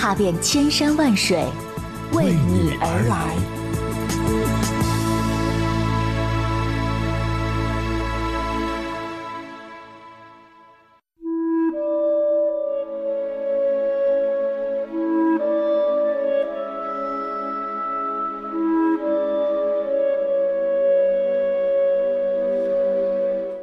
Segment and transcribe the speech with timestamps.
[0.00, 1.44] 踏遍千山万水，
[2.14, 3.36] 为你而来。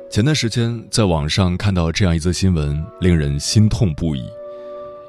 [0.07, 4.23] 前段时间在网上看到这样一则新闻，令人心痛不已。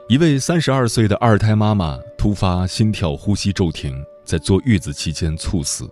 [0.09, 5.87] 一位三十二岁的二胎妈妈突发心跳呼吸骤停，在坐月子期间猝死。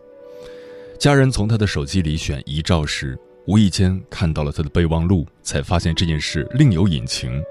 [0.98, 3.14] 家人从她的手机里选遗照时，
[3.47, 7.42] 无意间看到了她的备忘录，才发现这件事另有隐情。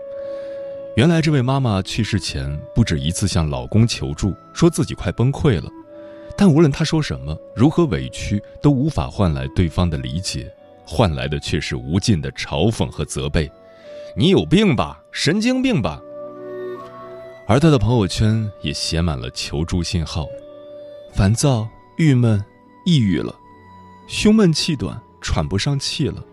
[0.95, 5.69] 原来，这位妈妈去世前不止一次向老公求助，说自己快崩溃了，
[6.35, 10.51] 但无论她说什么，如何委屈，都无法换来对方的理解。
[10.83, 13.51] 换来的却是无尽的嘲讽和责备，
[14.17, 16.01] 你有病吧，神经病吧。
[17.47, 20.25] 而他的朋友圈也写满了求助信号：
[21.13, 22.43] 烦躁、郁闷、
[22.85, 23.33] 抑郁了，
[24.07, 26.23] 胸闷气短，喘不上气了。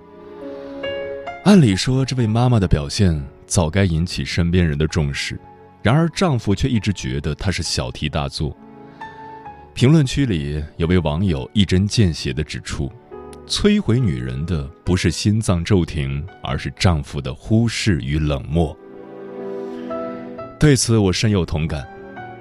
[1.44, 5.38] 按理说，这位妈妈的表现早该引起身边人的重视，
[5.82, 8.56] 然而丈夫却一直觉得她是小题大做。
[9.74, 12.90] 评论区里有位网友一针见血地指出。
[13.44, 18.74] 摧毁女人的不是心脏骤停，而是丈夫的忽视与冷漠。
[20.62, 21.84] 对此，我深有同感。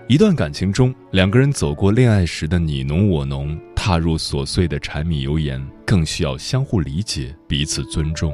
[0.07, 8.31] 一段感情中，两个人走过恋爱时的你侬我侬，踏入琐碎的柴米油盐，更需要相互理解、彼此尊重。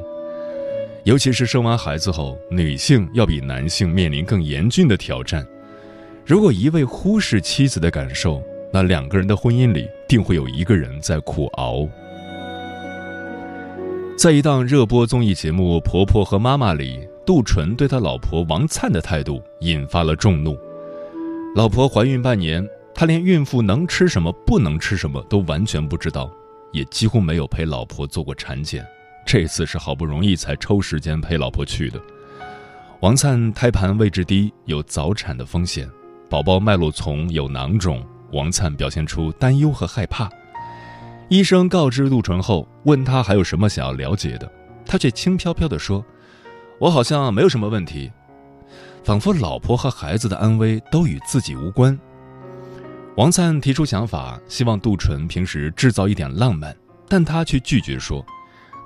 [1.04, 5.42] 尤其是生完孩子后，女性要比男性面临更严峻的挑战。
[6.26, 11.88] 如果一味忽视妻子的感受，那两个人的婚姻里定会有一个人在苦熬。
[14.18, 20.58] 在一档热播综艺节目《婆婆和妈妈》里，杜淳对他老婆王灿的态度引发了众怒。
[21.54, 26.32] 老婆怀孕半年，他连孕妇能吃什么、不能吃什么都完全不知道，
[26.72, 28.82] 也几乎没有陪老婆做过产检。
[29.26, 32.00] 这次是好不容易才抽时间陪老婆去的。
[33.00, 35.86] 王灿胎盘位置低，有早产的风险，
[36.30, 38.02] 宝宝脉络丛有囊肿，
[38.32, 40.30] 王灿表现出担忧和害怕。
[41.28, 44.50] 医生告知杜淳后，问他还有什么想要了解的，
[44.86, 46.02] 他却轻飘飘地说
[46.78, 48.10] ：“我好像没有什么问题。”
[49.04, 51.98] 仿佛老婆和孩子的安危都与自己无关。
[53.16, 56.76] 王灿提出想法，希望杜淳平时制造一点浪漫，
[57.08, 58.24] 但他却拒绝说：“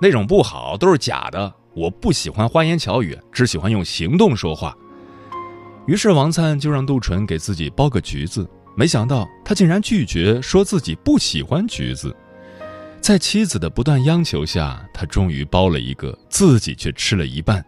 [0.01, 1.53] 那种不好，都是假的。
[1.75, 4.77] 我不喜欢花言巧语，只喜欢用行动说话。”
[5.87, 12.15] 于是王灿就让杜淳给自己剥个橘子，没想到他竟然拒绝，说自己不喜欢橘子。
[13.01, 17.65] 在妻子的不断央求下，他终于剥了一个，自己却吃了一半。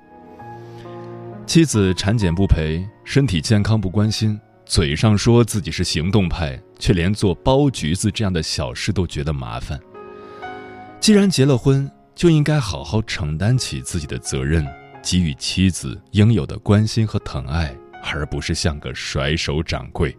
[1.47, 9.79] 妻子产检不陪，身体健康不关心，嘴上说自己是行动派，却连做剥橘子这样的小事都觉得麻烦。
[10.99, 14.67] 既然结了婚，就应该好好承担起自己的责任，
[15.03, 20.17] 给予妻子应有的关心和疼爱，而不是像个甩手掌柜。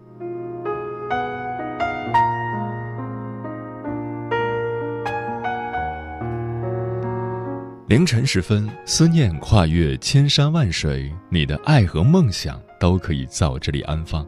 [7.96, 14.28] 凌晨时分，思念跨越千山万水，你的爱和梦想都可以在我这里安放。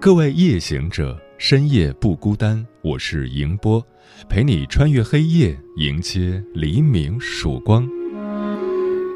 [0.00, 3.86] 各位夜行者，深夜不孤单，我是迎波，
[4.30, 7.86] 陪你穿越黑夜，迎接黎明曙光。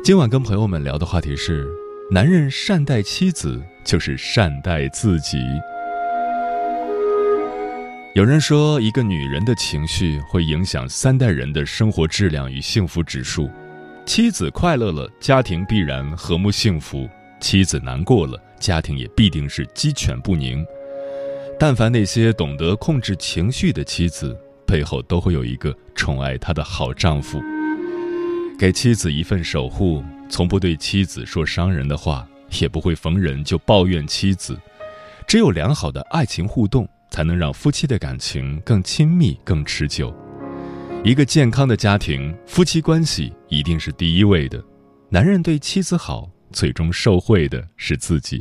[0.05, 1.67] 今晚跟朋友们聊的话题是：
[2.11, 5.39] 男人善待妻子，就是善待自己。
[8.15, 13.49] 有人说，一个女人的情绪会影响三代人的生活质量与幸福指数。
[14.11, 17.09] 妻子快乐了，家庭必然和睦幸福；
[17.41, 20.67] 妻子难过了，家庭也必定是鸡犬不宁。
[21.61, 24.37] 但凡那些懂得控制情绪的妻子，
[24.67, 27.41] 背后都会有一个宠爱她的好丈夫，
[28.59, 32.27] 给妻子一份守护，从不对妻子说伤人的话，
[32.61, 34.59] 也不会逢人就抱怨妻子。
[35.25, 36.85] 只有良好的爱情互动。
[37.13, 40.15] 才能让夫妻的感情更亲密、更持久。
[41.03, 44.63] 一个健康的家庭，夫妻关系一定是第一位的。
[45.09, 48.39] 男人对妻子好，最终受惠的是自己。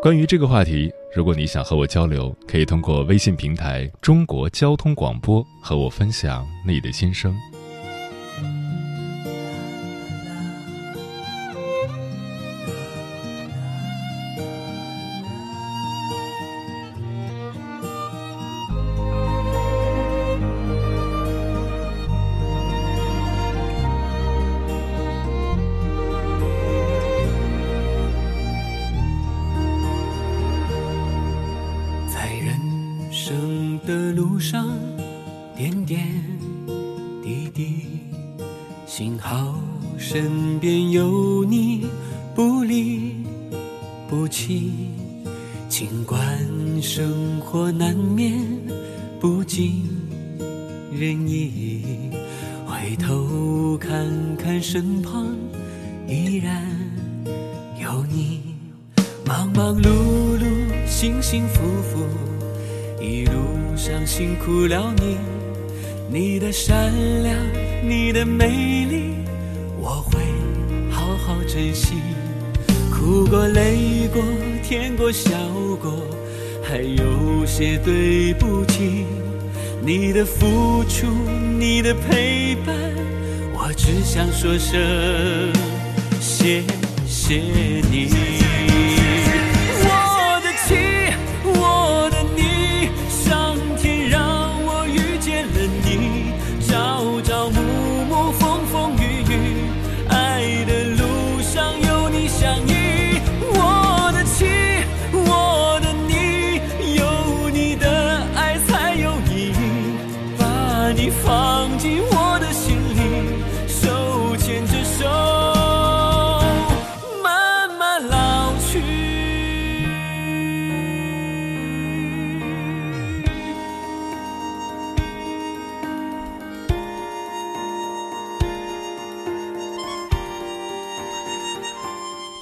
[0.00, 7.34] 关于这个话题，如果你想和我交流，可以通过微信平台“中国交通广播”和我分享你的心声。
[40.90, 41.86] 有你
[42.34, 43.14] 不离
[44.08, 44.72] 不弃
[45.68, 46.20] 尽管
[46.82, 48.38] 生活难免
[49.20, 49.84] 不尽
[50.92, 52.10] 人意
[52.66, 55.26] 回头看看身旁
[56.06, 56.62] 依然
[57.80, 58.54] 有你。
[59.26, 59.88] 忙忙碌
[60.38, 62.06] 碌幸幸福福
[63.00, 63.32] 一路
[63.74, 65.16] 上辛苦了你
[66.10, 66.92] 你的善
[67.22, 67.34] 良
[67.82, 69.23] 你的美丽。
[71.54, 71.94] 珍惜。
[72.90, 74.20] 哭过，累过，
[74.60, 75.30] 甜过，笑
[75.80, 76.04] 过，
[76.64, 79.06] 还有些对不起。
[79.80, 81.06] 你的付出，
[81.56, 82.74] 你的陪伴，
[83.52, 85.52] 我只想说声
[86.20, 86.64] 谢
[87.06, 87.36] 谢
[87.88, 88.43] 你。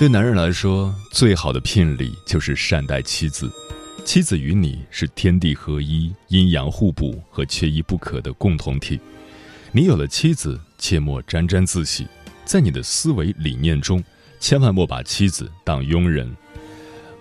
[0.02, 3.48] 对男人来说，最好的聘礼就是善待妻子。
[4.04, 8.98] 妻子与你是天地合一、阴阳互补和缺一不可的共同体。
[9.70, 12.04] 你有了妻子，切莫沾沾自喜，
[12.44, 14.02] 在你的思维理念中，
[14.40, 16.28] 千万莫把妻子当佣人。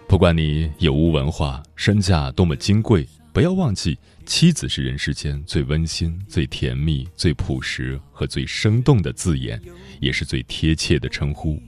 [0.07, 3.95] 不管你有无文化，身价多么金贵，不要忘记，
[4.25, 9.61] 妻子是人世间最温馨、最甜蜜、最朴实和最生动的字眼，
[9.99, 11.61] 也是最贴切的称呼。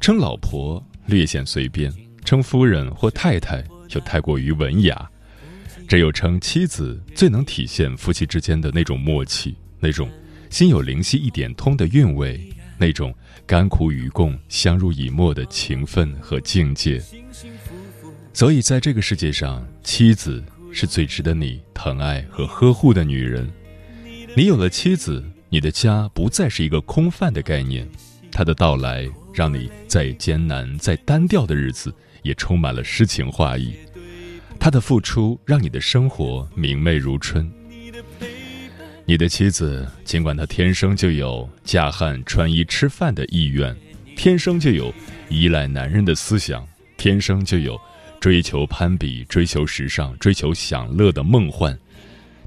[0.00, 1.92] 称老婆略显随便，
[2.24, 5.08] 称夫人或太太又太过于文雅，
[5.88, 10.08] 只有称妻子最能体现夫妻之间的那种默契，那种
[10.50, 12.40] 心有灵犀一点通的韵味，
[12.78, 13.14] 那种
[13.46, 17.02] 甘苦与共、相濡以沫的情分和境界。
[18.32, 23.50] 所以，在这个世界上，妻子是最值得你疼爱和呵护的女人。
[24.36, 27.88] 你有了妻子，你的家不再是一个空泛的概念，
[28.30, 29.08] 她的到来。
[29.36, 33.74] 让你再艰难、再单调的日子也充满了诗情画意。
[34.58, 37.52] 他的付出让你的生活明媚如春。
[39.04, 43.76] 你的妻子，尽管她天生就有嫁汉穿衣吃饭的意愿，
[44.16, 44.92] 天生就有
[45.28, 46.66] 依赖男人的思想，
[46.96, 47.78] 天生就有
[48.18, 51.78] 追求攀比、追求时尚、追求享乐的梦幻，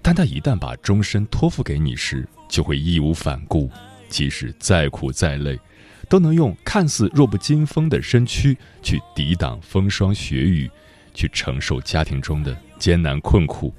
[0.02, 3.70] 但她一旦把终身托付给你时，就会义无反顾，
[4.10, 5.58] 即使再苦再累。
[6.10, 10.70] 都能用看似弱不禁风的身躯去抵挡风霜雪雨，
[11.14, 13.74] 去承受家庭中的艰难困苦。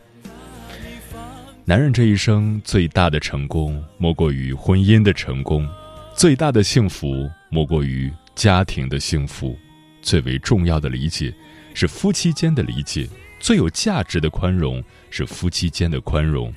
[1.64, 5.66] 男人这一生最大的成功，莫过于婚姻的成功；
[6.14, 9.56] 最大的幸福，莫过于家庭的幸福；
[10.00, 11.34] 最为重要的理解，
[11.74, 13.08] 是夫妻间的理解；
[13.38, 16.52] 最有价值的宽容，是夫妻间的宽容；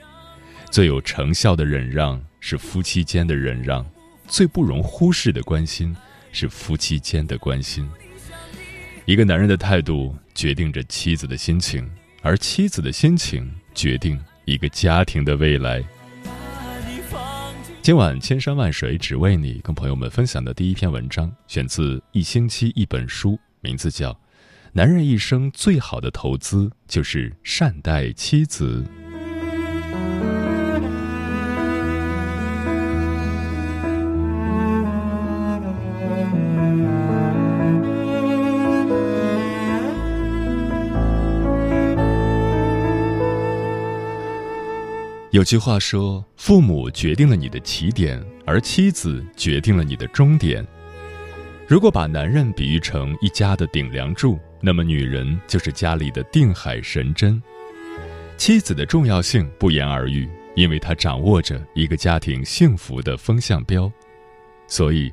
[0.71, 3.85] 最有成效的忍让，是夫妻间的忍让。
[4.33, 5.95] 最不容忽视的关心，
[6.31, 7.87] 是夫妻间的关心。
[9.05, 11.87] 一个男人的态度决定着妻子的心情，
[12.23, 15.83] 而妻子的心情决定一个家庭的未来。
[17.83, 24.11] 今晚千山万水只为你，跟朋友们分享的第一篇文章，选自《一星期一本书》，名字叫
[24.71, 28.83] 《男人一生最好的投资就是善待妻子》。
[45.33, 50.63] 有句话说：“父母决定了你的起点，而妻子决定了你的终点。”
[51.67, 57.41] 如果把男人比喻成一家的顶梁柱，那么女人就是家里的定海神针。
[58.37, 63.91] 妻子的重要性不言而喻，因为她掌握着一个家庭幸福的风向标。
[64.67, 65.11] 所以，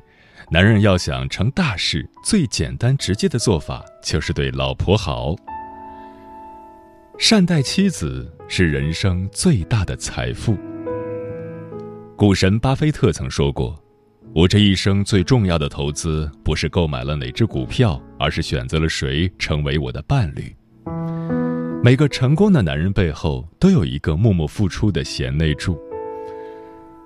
[0.51, 5.35] 男人要想成大事，最简单直接的做法就是对老婆好。
[7.17, 10.57] 善待妻子是人生最大的财富。
[12.17, 13.81] 股神巴菲特曾说过
[14.35, 20.53] ：“我这一生最重要的投资，不是购买了哪只股票，而是选择了谁成为我的伴侣。”
[21.81, 25.79] 每个成功的男人背后都有一个默默付出的贤内助。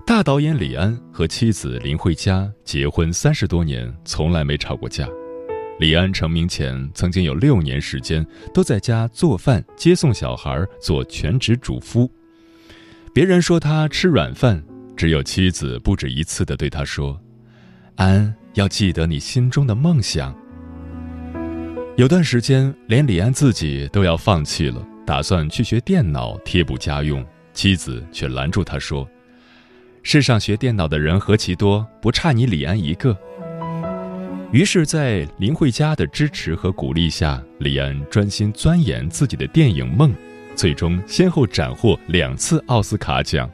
[0.03, 5.07] 大导演李安和妻子林慧嘉结婚三十多年，从来没吵过架。
[5.77, 12.09] 李安成名前，曾经有六年时间都在家做饭、接送小孩，做全职主夫。
[13.13, 14.63] 别人说他吃软饭，
[14.95, 17.19] 只有妻子不止一次的对他说
[17.95, 20.33] ：“安，要记得你心中的梦想。”
[21.97, 29.05] 有段时间，连李安自己都要放弃了，打算去学电脑贴补家用，妻子却拦住他说
[30.03, 33.17] ：“世上学电脑的人何其多，不差你李安一个。”
[34.55, 40.15] 于是，在林慧嘉的支持和鼓励下，李安专心钻研自己的电影梦，
[40.55, 43.51] 最终先后斩获两次奥斯卡奖。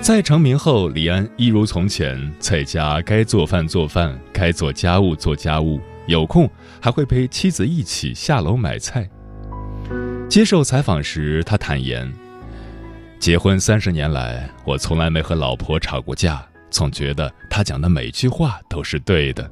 [0.00, 6.48] 在成名后，李安一如从前，在家该做饭做饭，该做家务做家务，有空
[6.80, 9.06] 还会陪妻子一起下楼买菜。
[10.26, 12.10] 接受采访时，他坦言
[13.20, 19.46] ：“结婚三十年来，我从来没和老婆吵过架，总觉得她讲的每句话都是对的。”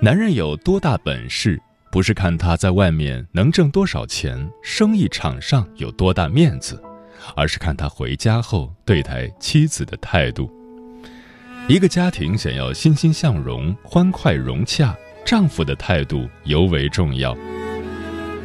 [0.00, 6.80] 男人有多大本事，不是看他在外面能挣多少钱，生意场上有多大面子，
[7.34, 10.48] 而是看他回家后对待妻子的态度。
[11.66, 17.36] 一个家庭想要欣欣向荣、欢快融洽，丈夫的态度尤为重要。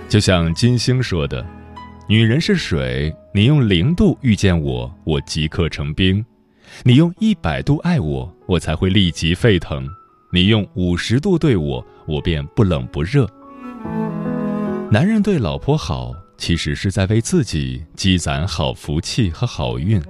[0.10, 1.45] 就像金星说的
[2.10, 6.19] ：“女人是水，你用零度遇见我，我即刻成冰；
[6.83, 9.88] 你用一百度爱我，我才会立即沸腾。”
[10.34, 13.30] 你用五十度对我，我便不冷不热。
[14.90, 20.02] 男人对老婆好，其实是在为自己积攒好福气和好运。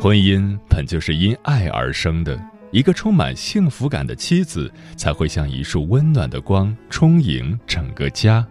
[0.00, 2.40] 婚姻本就是因爱而生的，
[2.70, 8.46] 一个充满幸福感的妻子，才会像一束温暖的光，充盈整个家。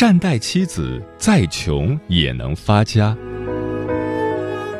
[0.00, 3.16] 善待妻子，再穷也能发家。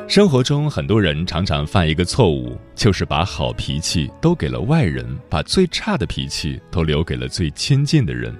[0.07, 8.33] 生活中，很多人常常犯一个错误，就是把好脾气都给了外人，把最差的脾气都留给了最亲近的人。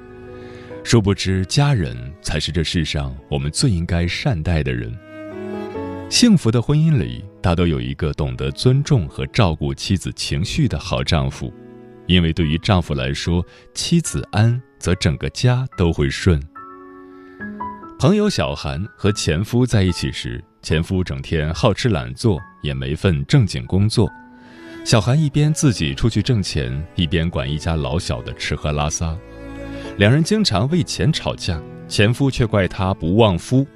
[0.85, 4.97] 殊不知，家人才是这世上我们最应该善待的人。
[6.09, 11.53] 幸福的婚姻里，大都有一个懂得尊重和照顾妻子情绪的好丈夫，
[12.07, 13.45] 因为对于丈夫来说，
[13.75, 16.41] 妻子安，则整个家都会顺。
[17.99, 24.09] 朋友小韩和前夫在一起时，前夫整天好吃懒做，也没份正经工作。
[24.85, 29.19] 小韩一边自己出去挣钱，一边管一家老小的吃喝拉撒。
[29.97, 33.67] 两人经常为钱吵架，前夫却怪她不旺夫。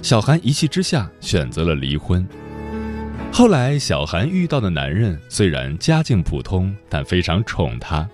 [0.00, 2.26] 小韩一气之下选择了离婚。
[3.30, 8.08] 后来，小韩遇到的男人虽然家境普通，但非常宠她。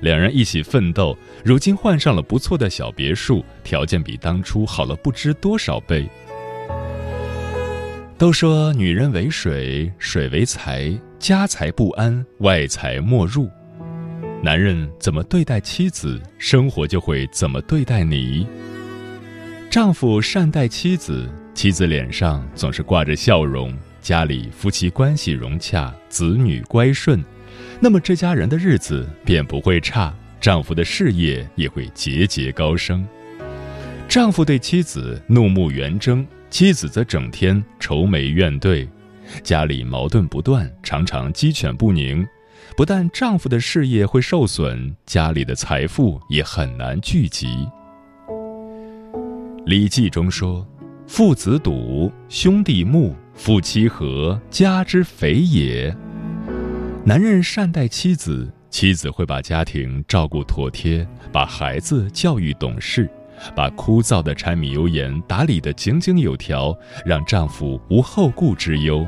[0.00, 6.08] 两人一起奋斗，如今换上了不错的小别墅，条件比当初好了不知多少倍。
[8.16, 13.50] 都说女人为水，水为财，家财不安，外财莫入。
[14.42, 18.46] 男人怎么对待妻子，生活就会怎么对待你。
[19.70, 27.24] 丈夫善待妻子，妻子脸上总是挂着笑容，家里夫妻关系融洽，子女乖顺。
[27.82, 33.06] 那么这家人的日子便不会差，丈夫的事业也会节节高升。
[34.06, 38.86] 丈夫对妻子怒目圆睁，妻子则整天愁眉怨对，
[39.42, 42.26] 家里矛盾不断，常常鸡犬不宁。
[42.76, 47.66] 不但丈夫的事业会受损，家里的财富也很难聚集。
[49.64, 50.66] 《礼记》中说
[51.08, 55.96] ：“父子笃，兄弟睦，夫妻和，家之肥也。”
[57.02, 63.10] 男人善待妻子，妻子会把家庭照顾妥帖，把孩子教育懂事，
[63.56, 66.76] 把枯燥的柴米油盐打理得井井有条，
[67.06, 69.06] 让丈夫无后顾之忧。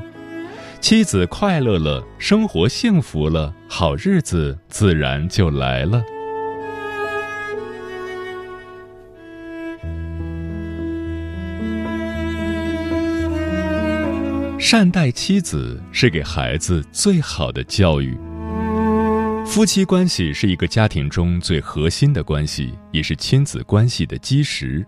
[0.80, 6.02] 妻子快乐了，生活幸福了，好日子自然就来了。
[14.72, 18.16] 善待妻子是给孩子最好的教育。
[19.44, 24.82] 夫妻关系是一个家庭中最核心的关系，也是亲子关系的基石。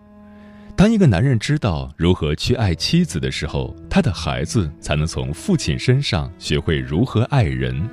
[0.74, 7.86] 当一个男人知道如何去爱妻子的时候，他的孩子才能从父亲身上学会如何爱人。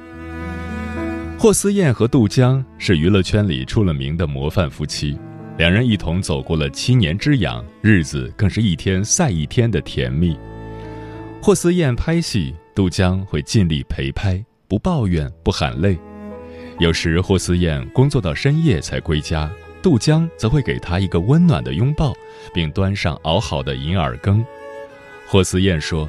[1.38, 5.20] 霍思燕和杜江是娱乐圈里出了名的模范夫妻，
[5.58, 10.38] 两人一同走过了七年之痒，日子更是一天赛一天的甜蜜。
[11.44, 15.98] 霍思燕拍戏，杜江会尽力陪拍，不抱怨，不喊累。
[16.78, 22.14] 有时霍思燕工作到深夜才归家，杜江则会给她一个温暖的拥抱，
[22.54, 24.46] 并端上熬好的银耳羹。
[25.28, 26.08] 霍思燕说：“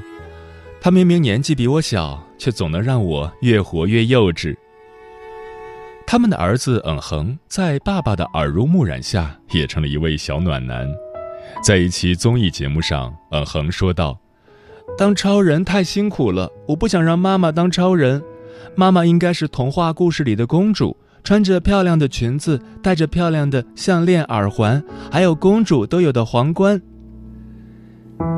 [0.83, 4.55] 他明明年纪比我小，却总能让我越活越幼稚。”
[6.07, 10.87] 他们的儿子嗯哼在爸爸的耳濡目染下，也成了一位小暖男。
[11.65, 14.19] 在一期综艺节目上，嗯哼说道。
[14.99, 18.23] 当超人太辛苦了，我不想让妈妈当超人。
[18.77, 26.81] 妈妈应该是童话故事里的公主，穿着漂亮的裙子，戴着漂亮的项链、耳环，还有公主都有的皇冠。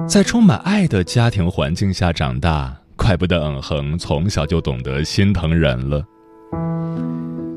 [0.08, 6.04] 在充满爱的家庭环境下长大，怪不得嗯哼从小就懂得心疼人了。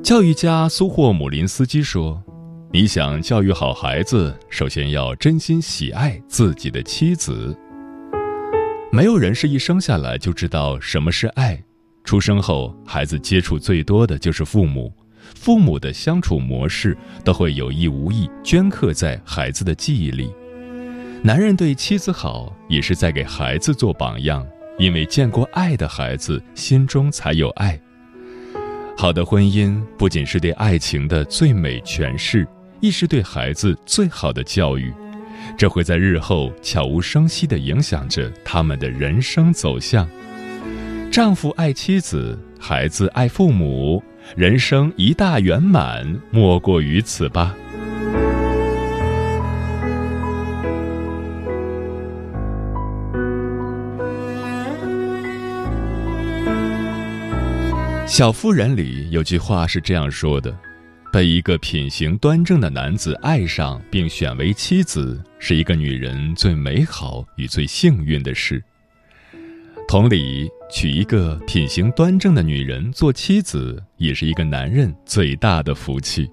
[0.04, 2.22] 教育家苏霍姆林斯基说
[2.72, 7.56] ：“你想教育好孩子，首先要真心喜爱自己的妻子。”
[8.92, 11.62] 没有人是一生下来就知道什么是爱。
[12.04, 14.94] 出生后，孩子接触最多的就是父母，
[15.36, 20.34] 父母的相处模式都会有意无意镌刻在孩子的记忆里。
[21.22, 24.48] 男人对妻子好，也是在给孩子做榜样，
[24.80, 27.78] 因为见过爱的孩子心中才有爱。
[28.98, 32.48] 好的婚姻不仅是对爱情的最美诠释，
[32.80, 34.94] 亦是对孩子最好的教育。
[35.58, 40.08] 这会在日后悄无声息地影响着他们的人生走向。
[41.12, 44.04] 丈夫爱妻子，孩子爱父母，
[44.36, 47.56] 人生一大圆满，莫过于此吧。
[58.06, 60.56] 小妇人里有句话是这样说的。
[61.18, 68.64] 被一个品行端正的男子爱上并选为妻子，是一个女人最美好与最幸运的事。
[69.88, 76.30] 同理，娶一个品行端正的女人做妻子，也是一个男人最大的福气。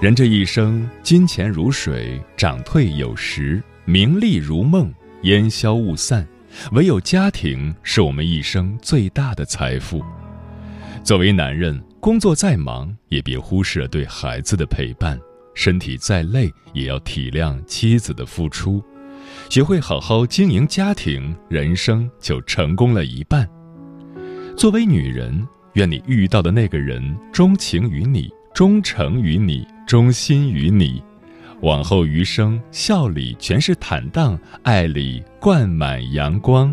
[0.00, 6.26] 人这一生，金钱如水，涨退有时；名利如梦，烟消雾散。
[6.72, 10.04] 唯有家庭，是我们一生最大的财富。
[11.04, 11.80] 作为男人。
[12.00, 15.18] 工作再忙，也别忽视了对孩子的陪伴；
[15.54, 18.82] 身体再累，也要体谅妻子的付出。
[19.48, 23.48] 学会好好经营家庭，人生就成功了一半。
[24.56, 31.02] 作为女人，愿你遇到的那个人钟情于你，忠诚于你，忠心于你。
[31.62, 36.72] 往后余生，笑里全是坦荡，爱里灌满阳光。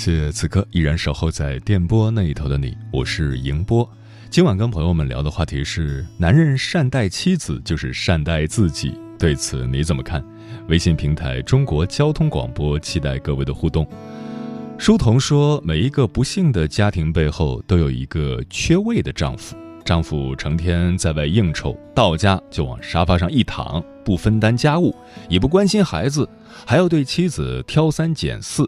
[0.00, 3.86] 谢此刻依然守候在电波那一头的你，我是迎波。
[4.30, 10.24] 今晚跟朋友们聊的话题是：男人善待妻子就是善待自己，对此你怎么看？
[10.68, 13.86] 微信平台中国交通广播，期待各位的互动。
[14.78, 24.96] 书童说，每一个不幸的家庭背后都有一个缺位的丈夫，丈夫成天在外应酬，到家就往沙发上一躺，不分担家务，
[25.28, 26.26] 也不关心孩子，
[26.64, 28.66] 还要对妻子挑三拣四。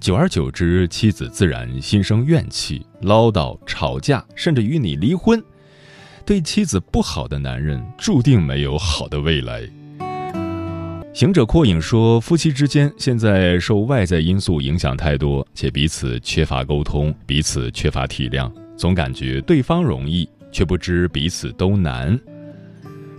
[0.00, 5.42] 久而久之，妻子自然心生怨气，唠叨、吵架，甚至与你离婚。
[6.24, 9.68] 对妻子不好的男人，注定没有好的未来。
[11.12, 22.18] 行者阔影说，夫妻之间现在受外在因素影响太多，且彼此缺乏沟通，彼此缺乏体谅，总感觉对方容易，却不知彼此都难。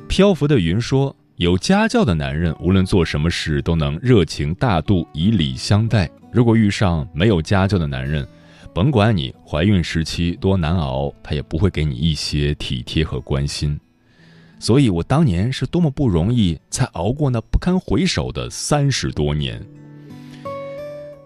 [0.07, 1.15] 漂浮的云说。
[1.35, 6.11] 有家教的男人，无论做什么事都能热情大度，以礼相待。
[6.31, 8.27] 如果遇上没有家教的男人，
[8.73, 13.79] 甭管你怀孕时期多难熬，他也不会给你一些体贴和关心。
[14.59, 19.65] 所以我当年是多么不容易，才熬过那不堪回首的三十多年。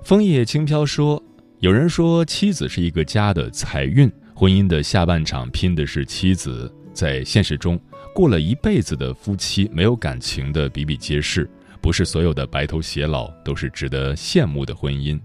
[0.04, 1.22] 枫叶轻飘说
[1.60, 6.74] ：“有人说，妻子是一个家的财运，婚姻的下半场拼的是妻子。
[6.94, 7.80] 在现实中，
[8.14, 11.50] 过了一辈子的夫妻没有感情的比比皆是，
[11.84, 15.20] 不是所有的白头偕老都是值得羡慕的婚姻。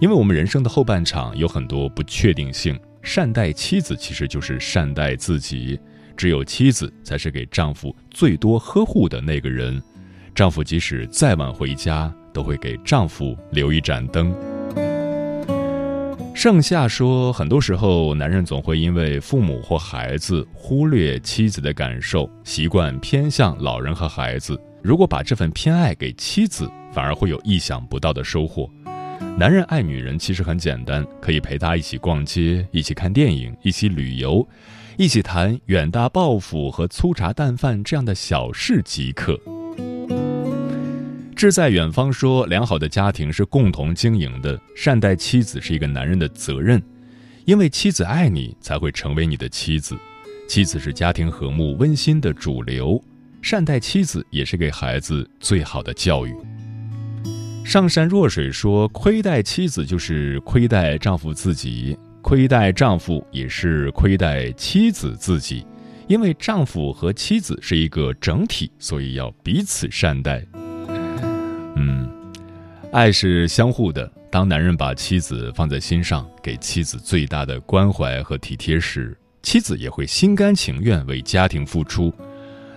[0.00, 5.78] 因为我们人生的后半场有很多不确定性，善待妻子其实就是善待自己。”
[6.16, 9.82] 只有妻子才是给丈夫最多呵护的那个人，
[10.34, 14.34] 丈夫即使再晚回家，都会给丈夫留一盏灯。
[16.34, 24.60] 盛夏说，很多时候男人总会因为父母或孩子忽略妻子的感受，习惯偏向老人和孩子。
[24.84, 28.70] 如果把这份偏爱给妻子，反而会有意想不到的收获。
[29.38, 34.46] 男人爱女人其实很简单，可以陪她一起逛街，一起看电影，一起旅游。
[34.98, 39.40] 一起谈远大抱负和粗茶淡饭这样的小事即可。
[41.34, 46.80] 志在远方说，良好的家庭是共同经营的，善待妻子是一个男人的责任，
[47.46, 49.96] 因为妻子爱你，才会成为你的妻子。
[50.46, 53.02] 妻子是家庭和睦温馨的主流，
[53.44, 56.34] 善待妻子也是给孩子最好的教育。
[57.62, 61.94] 上善若水说，亏待妻子就是亏待丈夫自己。
[62.22, 65.66] 亏待丈夫也是亏待妻子自己，
[66.08, 70.42] 因为丈夫和妻子是一个整体，所以要彼此善待。
[71.76, 72.08] 嗯，
[72.92, 74.10] 爱是相互的。
[74.30, 82.10] 当男人把妻子放在心上，给妻子最大的关怀和体贴时，妻子也会心甘情愿为家庭付出。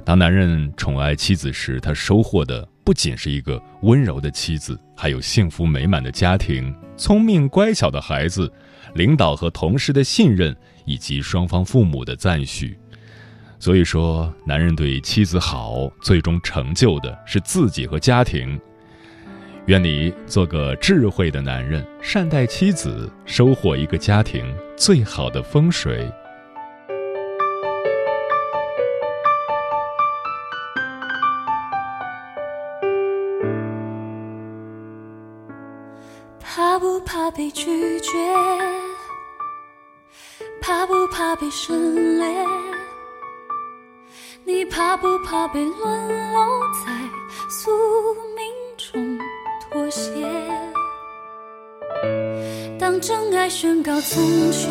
[0.08, 8.50] 当男人宠爱妻子时，他收获的不仅是一个温柔的妻子，还有幸福美满的家庭、聪明乖巧的孩子。
[8.94, 12.80] 领导和同事的信任，以及双方父母的赞许，
[13.60, 18.58] 所以说，男人对妻子好，最终成就的是自己和家庭。
[19.66, 24.46] 愿你做个智慧的男人，善待妻子，收获一个家庭
[24.78, 26.10] 最好的风水。
[37.08, 38.12] 怕被拒绝？
[40.62, 41.74] 怕不怕被省
[42.20, 42.28] 略？
[44.44, 46.92] 你怕不怕被沦落在
[47.50, 47.72] 宿
[48.36, 48.46] 命
[48.78, 49.18] 中
[49.72, 50.12] 妥协？
[52.78, 54.68] 当真爱宣告从缺，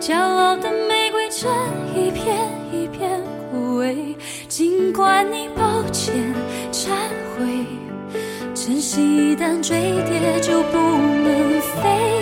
[0.00, 1.52] 骄傲的玫瑰正
[1.94, 2.34] 一片
[2.72, 4.16] 一片枯萎。
[4.48, 6.14] 尽管你抱歉
[6.72, 6.88] 忏
[7.36, 7.66] 悔，
[8.66, 12.13] 珍惜一旦坠跌就不能飞。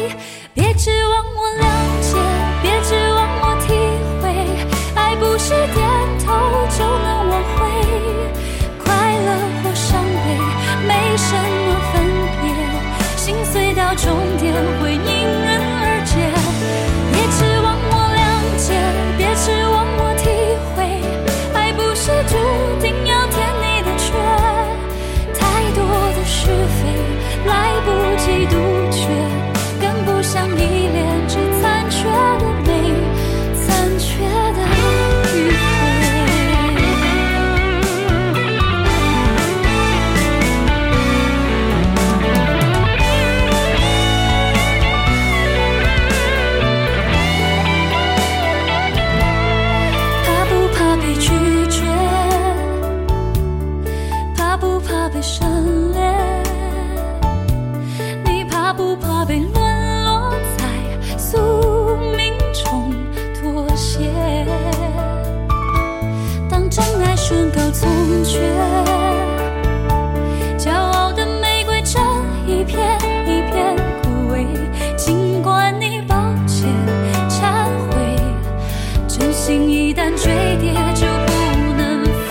[79.33, 81.33] 心一旦坠跌就不
[81.77, 82.31] 能飞。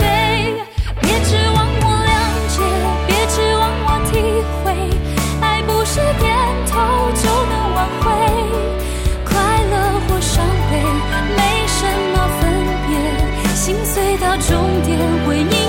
[1.01, 2.09] 别指望我谅
[2.53, 2.55] 解，
[3.07, 4.11] 别指望我体
[4.63, 4.65] 会，
[5.41, 6.29] 爱不是点
[6.67, 6.71] 头
[7.21, 8.03] 就能挽回。
[9.25, 9.29] 快
[9.71, 9.73] 乐
[10.07, 10.71] 或伤悲
[11.37, 11.79] 没什
[12.13, 12.41] 么分
[12.87, 12.89] 别，
[13.55, 14.49] 心碎到终
[14.85, 14.89] 点
[15.25, 15.60] 会迎